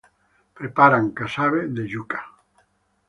Preparan 0.61 1.11
casabe 1.11 1.61
de 1.67 1.87
yuca. 1.93 2.25